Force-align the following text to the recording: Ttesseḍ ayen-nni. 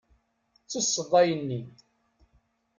Ttesseḍ 0.63 1.11
ayen-nni. 1.21 1.61